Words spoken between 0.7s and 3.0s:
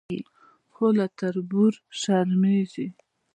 خو له تربور شرمېږي.